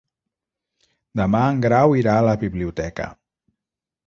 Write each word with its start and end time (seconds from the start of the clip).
Demà 1.21 1.41
en 1.51 1.59
Grau 1.67 1.93
irà 2.01 2.17
a 2.23 2.27
la 2.29 2.35
biblioteca. 2.45 3.07